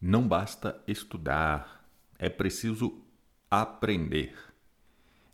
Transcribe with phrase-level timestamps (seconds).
[0.00, 1.84] Não basta estudar,
[2.18, 3.04] é preciso
[3.50, 4.34] aprender.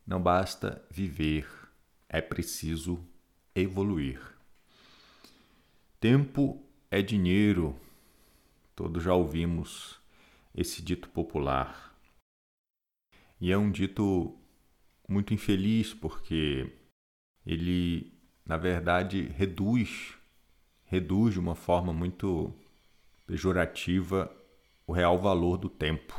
[0.04, 1.46] Não basta viver,
[2.08, 2.98] é preciso
[3.54, 4.20] evoluir.
[6.00, 6.60] Tempo
[6.90, 7.78] é dinheiro.
[8.74, 10.00] Todos já ouvimos
[10.52, 11.96] esse dito popular.
[13.40, 14.36] E é um dito
[15.08, 16.72] muito infeliz porque
[17.46, 18.12] ele,
[18.44, 20.16] na verdade, reduz
[20.86, 22.52] reduz de uma forma muito
[23.26, 24.32] pejorativa
[24.86, 26.14] o real valor do tempo.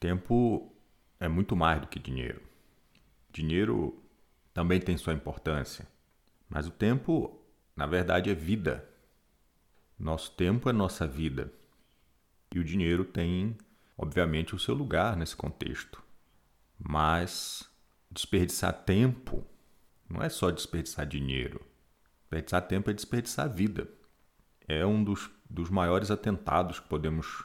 [0.00, 0.72] Tempo
[1.20, 2.42] é muito mais do que dinheiro.
[3.30, 4.02] Dinheiro
[4.52, 5.86] também tem sua importância,
[6.48, 7.40] mas o tempo,
[7.76, 8.88] na verdade, é vida.
[9.98, 11.52] Nosso tempo é nossa vida.
[12.54, 13.56] E o dinheiro tem,
[13.96, 16.02] obviamente, o seu lugar nesse contexto.
[16.78, 17.68] Mas
[18.10, 19.44] desperdiçar tempo
[20.08, 21.60] não é só desperdiçar dinheiro.
[22.22, 23.88] Desperdiçar tempo é desperdiçar vida.
[24.66, 27.44] É um dos, dos maiores atentados que podemos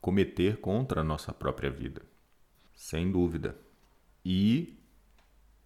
[0.00, 2.02] cometer contra a nossa própria vida.
[2.74, 3.56] Sem dúvida.
[4.24, 4.78] E,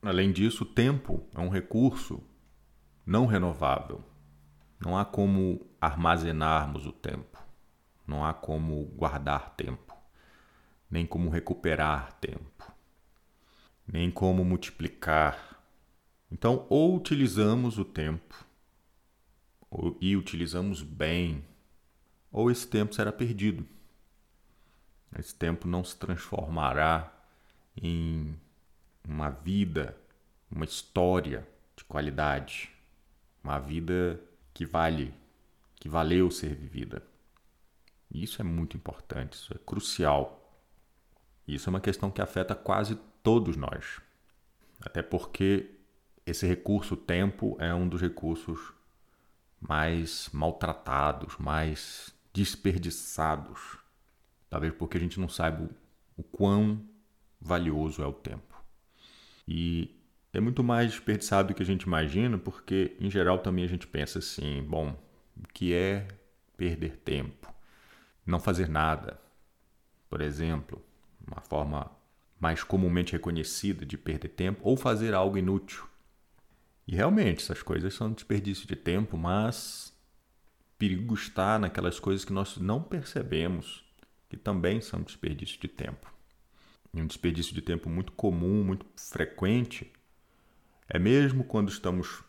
[0.03, 2.23] além disso, o tempo é um recurso
[3.05, 4.05] não renovável.
[4.79, 7.39] Não há como armazenarmos o tempo.
[8.07, 9.97] Não há como guardar tempo.
[10.91, 12.73] Nem como recuperar tempo.
[13.87, 15.53] Nem como multiplicar
[16.33, 18.47] então, ou utilizamos o tempo
[20.01, 21.45] e utilizamos bem,
[22.33, 23.67] ou esse tempo será perdido.
[25.19, 27.13] Esse tempo não se transformará
[27.77, 28.35] em
[29.07, 29.97] uma vida,
[30.51, 32.71] uma história de qualidade,
[33.45, 34.19] uma vida
[34.55, 35.13] que vale,
[35.77, 37.03] que valeu ser vivida.
[38.11, 40.39] Isso é muito importante, isso é crucial.
[41.47, 44.01] Isso é uma questão que afeta quase todos nós.
[44.81, 45.71] Até porque
[46.25, 48.73] esse recurso tempo é um dos recursos
[49.61, 53.79] mais maltratados, mais desperdiçados.
[54.49, 55.69] Talvez porque a gente não saiba
[56.17, 56.85] o quão
[57.41, 58.63] valioso é o tempo.
[59.47, 59.95] E
[60.33, 63.87] é muito mais desperdiçado do que a gente imagina, porque em geral também a gente
[63.87, 64.97] pensa assim: bom,
[65.37, 66.07] o que é
[66.57, 67.53] perder tempo?
[68.25, 69.21] Não fazer nada,
[70.09, 70.83] por exemplo,
[71.27, 71.91] uma forma
[72.39, 75.85] mais comumente reconhecida de perder tempo, ou fazer algo inútil.
[76.87, 79.92] E realmente, essas coisas são desperdício de tempo, mas
[80.83, 83.85] perigo está naquelas coisas que nós não percebemos,
[84.29, 86.13] que também são desperdício de tempo.
[86.93, 89.93] E um desperdício de tempo muito comum, muito frequente,
[90.89, 92.25] é mesmo quando estamos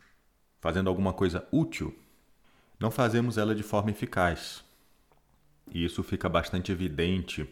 [0.60, 1.98] fazendo alguma coisa útil,
[2.80, 4.64] não fazemos ela de forma eficaz.
[5.72, 7.50] E isso fica bastante evidente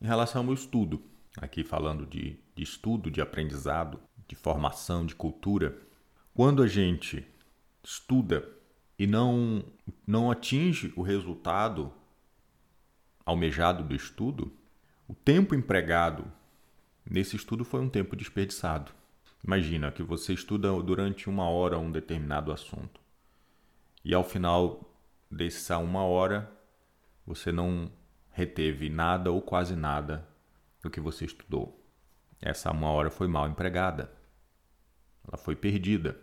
[0.00, 1.02] em relação ao estudo.
[1.36, 5.78] Aqui falando de, de estudo, de aprendizado, de formação, de cultura.
[6.32, 7.22] Quando a gente
[7.84, 8.56] estuda
[8.98, 9.64] e não,
[10.06, 11.92] não atinge o resultado
[13.24, 14.52] almejado do estudo,
[15.06, 16.24] o tempo empregado
[17.08, 18.92] nesse estudo foi um tempo desperdiçado.
[19.44, 23.00] Imagina que você estuda durante uma hora um determinado assunto
[24.04, 24.92] e ao final
[25.30, 26.50] dessa uma hora
[27.26, 27.90] você não
[28.30, 30.26] reteve nada ou quase nada
[30.82, 31.78] do que você estudou.
[32.40, 34.12] Essa uma hora foi mal empregada.
[35.26, 36.16] Ela foi perdida.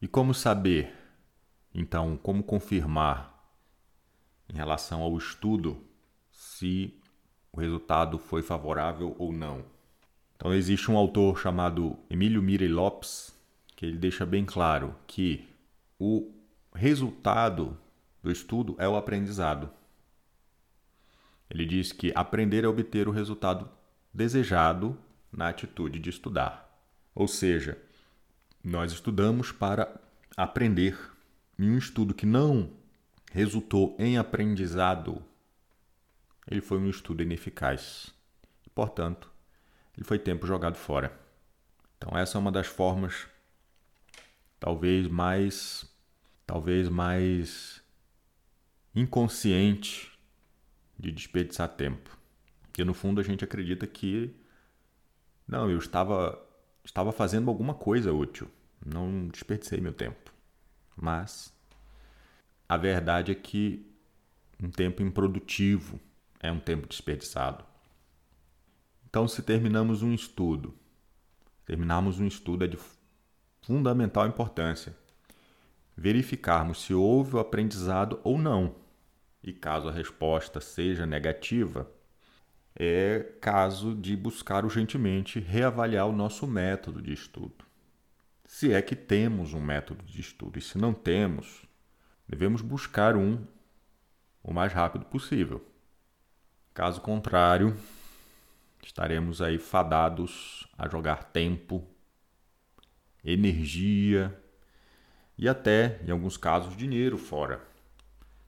[0.00, 0.92] E como saber,
[1.74, 3.32] então, como confirmar
[4.48, 5.82] em relação ao estudo
[6.30, 6.94] se
[7.52, 9.64] o resultado foi favorável ou não?
[10.36, 13.32] Então, existe um autor chamado Emílio Mirey Lopes
[13.76, 15.48] que ele deixa bem claro que
[15.98, 16.32] o
[16.74, 17.76] resultado
[18.22, 19.70] do estudo é o aprendizado.
[21.50, 23.68] Ele diz que aprender é obter o resultado
[24.12, 24.96] desejado
[25.30, 26.68] na atitude de estudar.
[27.14, 27.76] Ou seja,
[28.62, 30.00] nós estudamos para
[30.36, 31.11] aprender.
[31.58, 32.70] E um estudo que não
[33.32, 35.22] resultou em aprendizado,
[36.46, 38.12] ele foi um estudo ineficaz.
[38.74, 39.30] Portanto,
[39.96, 41.18] ele foi tempo jogado fora.
[41.96, 43.26] Então essa é uma das formas
[44.58, 45.84] talvez mais
[46.46, 47.82] talvez mais
[48.94, 50.12] inconsciente
[50.98, 52.16] de desperdiçar tempo.
[52.62, 54.34] Porque no fundo a gente acredita que
[55.46, 56.40] não, eu estava
[56.84, 58.50] estava fazendo alguma coisa útil.
[58.84, 60.31] Não desperdicei meu tempo.
[60.96, 61.52] Mas
[62.68, 63.86] a verdade é que
[64.62, 66.00] um tempo improdutivo
[66.40, 67.64] é um tempo desperdiçado.
[69.08, 70.74] Então, se terminamos um estudo,
[71.66, 72.78] terminarmos um estudo é de
[73.60, 74.96] fundamental importância.
[75.96, 78.74] Verificarmos se houve o aprendizado ou não.
[79.42, 81.90] E caso a resposta seja negativa,
[82.74, 87.71] é caso de buscar urgentemente reavaliar o nosso método de estudo.
[88.54, 91.62] Se é que temos um método de estudo, e se não temos,
[92.28, 93.42] devemos buscar um
[94.42, 95.66] o mais rápido possível.
[96.74, 97.74] Caso contrário,
[98.84, 101.82] estaremos aí fadados a jogar tempo,
[103.24, 104.38] energia
[105.38, 107.66] e até, em alguns casos, dinheiro fora,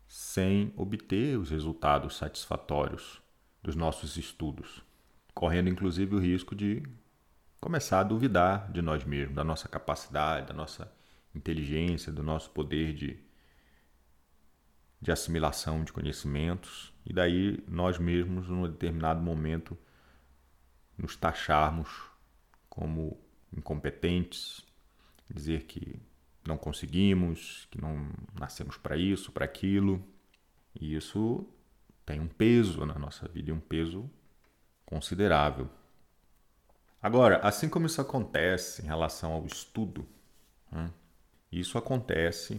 [0.06, 3.22] sem obter os resultados satisfatórios
[3.62, 4.82] dos nossos estudos,
[5.32, 6.82] correndo inclusive o risco de
[7.64, 10.93] começar a duvidar de nós mesmos, da nossa capacidade, da nossa
[11.34, 13.19] inteligência, do nosso poder de,
[15.00, 19.78] de assimilação de conhecimentos, e daí nós mesmos, num determinado momento,
[20.99, 21.88] nos taxarmos
[22.69, 23.19] como
[23.50, 24.62] incompetentes,
[25.26, 25.99] dizer que
[26.46, 30.06] não conseguimos, que não nascemos para isso, para aquilo.
[30.78, 31.49] E isso
[32.05, 34.10] tem um peso na nossa vida um peso
[34.84, 35.70] considerável.
[37.04, 40.08] Agora, assim como isso acontece em relação ao estudo,
[40.72, 40.90] né,
[41.52, 42.58] isso acontece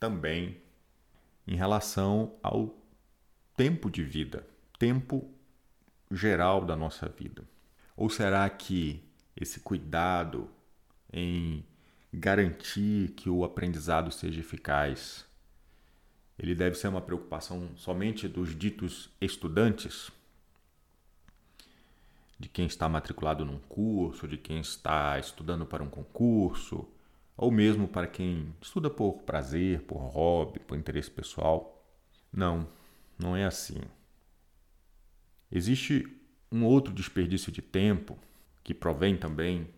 [0.00, 0.56] também
[1.46, 2.74] em relação ao
[3.54, 4.46] tempo de vida,
[4.78, 5.30] tempo
[6.10, 7.44] geral da nossa vida.
[7.94, 9.06] Ou será que
[9.36, 10.48] esse cuidado
[11.12, 11.62] em
[12.10, 15.26] garantir que o aprendizado seja eficaz,
[16.38, 20.10] ele deve ser uma preocupação somente dos ditos estudantes?
[22.38, 26.88] De quem está matriculado num curso, de quem está estudando para um concurso,
[27.36, 31.84] ou mesmo para quem estuda por prazer, por hobby, por interesse pessoal.
[32.32, 32.68] Não,
[33.18, 33.80] não é assim.
[35.50, 36.06] Existe
[36.50, 38.18] um outro desperdício de tempo
[38.62, 39.68] que provém também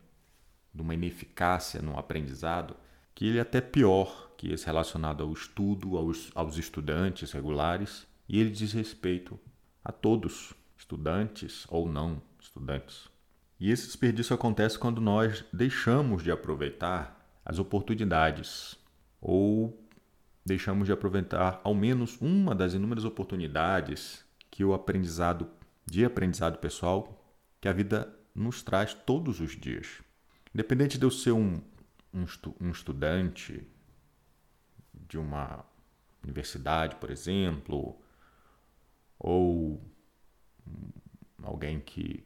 [0.75, 2.77] de uma ineficácia no aprendizado,
[3.15, 8.41] que ele é até pior que esse relacionado ao estudo, aos, aos estudantes regulares, e
[8.41, 9.39] ele diz respeito
[9.85, 13.09] a todos, estudantes ou não estudantes.
[13.59, 18.79] E esse desperdício acontece quando nós deixamos de aproveitar as oportunidades
[19.21, 19.87] ou
[20.45, 25.49] deixamos de aproveitar ao menos uma das inúmeras oportunidades que o aprendizado
[25.87, 27.23] de aprendizado pessoal
[27.61, 30.01] que a vida nos traz todos os dias.
[30.55, 31.61] Independente de eu ser um,
[32.13, 33.67] um, estu, um estudante
[34.95, 35.65] de uma
[36.23, 38.01] universidade, por exemplo,
[39.19, 39.83] ou
[41.43, 42.25] alguém que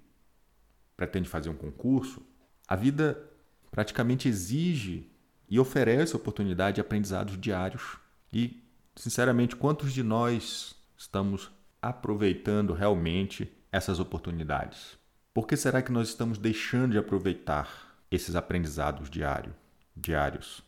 [0.96, 2.22] pretende fazer um concurso,
[2.66, 3.30] a vida
[3.70, 5.10] praticamente exige
[5.48, 7.98] e oferece oportunidade de aprendizados diários.
[8.32, 8.62] E,
[8.96, 11.50] sinceramente, quantos de nós estamos
[11.82, 14.96] aproveitando realmente essas oportunidades?
[15.32, 19.54] Por que será que nós estamos deixando de aproveitar esses aprendizados diário,
[19.96, 20.62] diários?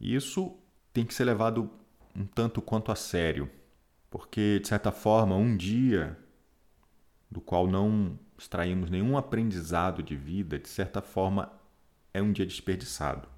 [0.00, 0.56] Isso
[0.92, 1.70] tem que ser levado
[2.16, 3.50] um tanto quanto a sério,
[4.10, 6.18] porque, de certa forma, um dia
[7.30, 11.52] do qual não extraímos nenhum aprendizado de vida, de certa forma,
[12.12, 13.28] é um dia desperdiçado.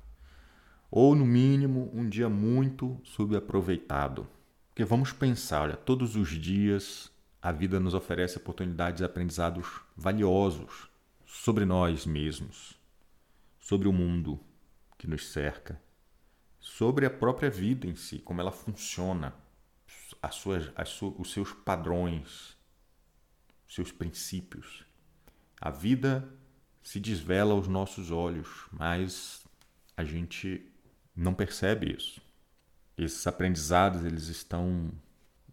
[0.91, 4.27] Ou, no mínimo, um dia muito subaproveitado.
[4.69, 7.11] Porque vamos pensar, olha, todos os dias
[7.43, 10.91] a vida nos oferece oportunidades de aprendizados valiosos
[11.25, 12.79] sobre nós mesmos,
[13.59, 14.39] sobre o mundo
[14.99, 15.81] que nos cerca,
[16.59, 19.33] sobre a própria vida em si, como ela funciona,
[20.21, 22.57] as suas, as su, os seus padrões,
[23.71, 24.85] seus princípios.
[25.61, 26.29] A vida
[26.83, 29.47] se desvela aos nossos olhos, mas
[29.97, 30.67] a gente
[31.15, 32.21] não percebe isso.
[32.99, 34.91] Esses aprendizados eles estão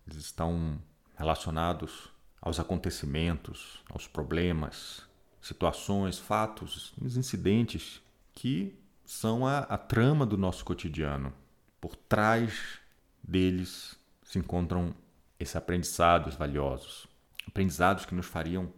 [0.05, 0.81] eles estão
[1.15, 2.09] relacionados
[2.41, 5.05] aos acontecimentos, aos problemas,
[5.41, 8.01] situações, fatos, os incidentes
[8.33, 11.33] que são a, a trama do nosso cotidiano.
[11.81, 12.79] Por trás
[13.21, 14.93] deles se encontram
[15.39, 17.06] esses aprendizados valiosos,
[17.47, 18.71] aprendizados que nos fariam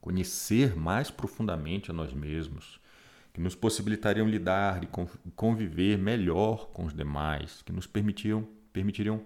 [0.00, 2.80] conhecer mais profundamente a nós mesmos,
[3.32, 4.88] que nos possibilitariam lidar e
[5.36, 9.22] conviver melhor com os demais, que nos permitiriam, permitiriam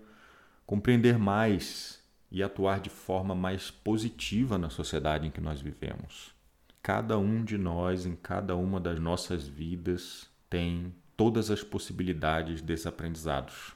[0.66, 6.34] compreender mais e atuar de forma mais positiva na sociedade em que nós vivemos.
[6.82, 12.86] Cada um de nós, em cada uma das nossas vidas, tem todas as possibilidades desses
[12.86, 13.72] aprendizados.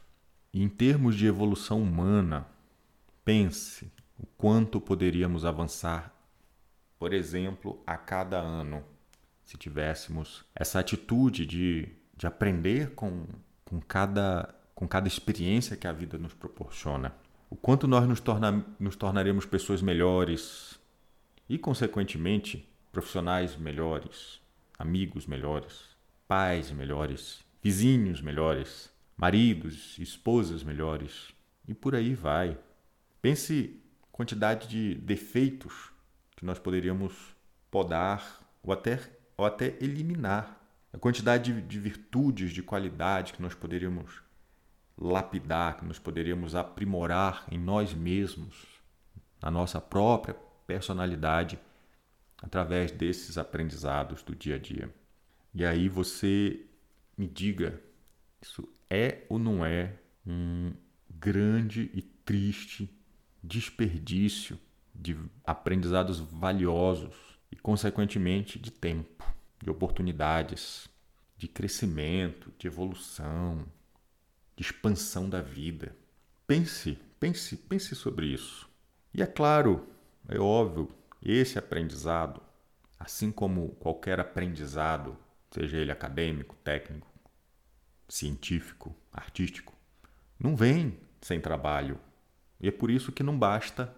[0.53, 2.47] E em termos de evolução humana,
[3.25, 6.19] pense o quanto poderíamos avançar
[6.99, 8.85] por exemplo, a cada ano,
[9.45, 13.25] se tivéssemos essa atitude de, de aprender com,
[13.65, 17.15] com, cada, com cada experiência que a vida nos proporciona,
[17.49, 20.79] o quanto nós nos, torna, nos tornaremos pessoas melhores
[21.49, 24.41] e, consequentemente, profissionais melhores,
[24.79, 25.97] amigos melhores,
[26.27, 31.29] pais melhores, vizinhos melhores, maridos, esposas melhores
[31.67, 32.59] e por aí vai.
[33.23, 33.81] Pense
[34.19, 35.93] quantidade de defeitos
[36.35, 37.15] que nós poderíamos
[37.71, 38.99] podar ou até,
[39.37, 40.61] ou até eliminar.
[40.93, 44.21] A quantidade de, de virtudes, de qualidade que nós poderíamos
[45.01, 48.67] lapidar, que nós poderíamos aprimorar em nós mesmos,
[49.41, 50.35] na nossa própria
[50.67, 51.57] personalidade
[52.43, 54.93] através desses aprendizados do dia a dia.
[55.55, 56.67] E aí você
[57.17, 57.81] me diga,
[58.43, 59.95] isso é ou não é
[60.27, 60.73] um
[61.09, 62.98] grande e triste
[63.49, 64.59] desperdício
[64.95, 67.17] de aprendizados valiosos
[67.51, 69.25] e, consequentemente, de tempo,
[69.63, 70.89] de oportunidades,
[71.37, 73.65] de crescimento, de evolução,
[74.55, 75.97] de expansão da vida.
[76.47, 78.69] Pense, pense, pense sobre isso.
[79.15, 79.89] E é claro,
[80.29, 82.43] é óbvio, esse aprendizado,
[82.99, 85.17] assim como qualquer aprendizado,
[85.51, 87.09] seja ele acadêmico, técnico,
[88.09, 89.75] científico, artístico,
[90.39, 91.99] não vem sem trabalho.
[92.61, 93.95] E é por isso que não basta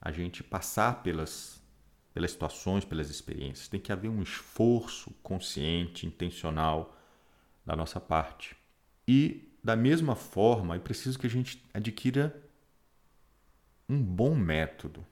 [0.00, 1.62] a gente passar pelas,
[2.14, 3.68] pelas situações, pelas experiências.
[3.68, 6.96] Tem que haver um esforço consciente, intencional
[7.66, 8.56] da nossa parte.
[9.06, 12.42] E, da mesma forma, é preciso que a gente adquira
[13.88, 15.04] um bom método.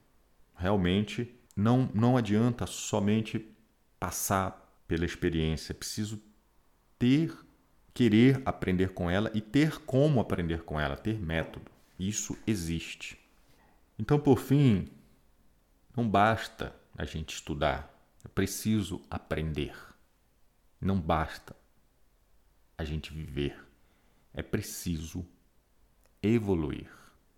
[0.54, 3.44] Realmente, não, não adianta somente
[3.98, 6.22] passar pela experiência, é preciso
[6.98, 7.36] ter,
[7.92, 11.70] querer aprender com ela e ter como aprender com ela, ter método.
[11.98, 13.18] Isso existe.
[13.98, 14.88] Então, por fim,
[15.96, 17.92] não basta a gente estudar,
[18.24, 19.74] é preciso aprender.
[20.80, 21.56] Não basta
[22.76, 23.58] a gente viver,
[24.32, 25.26] é preciso
[26.22, 26.88] evoluir.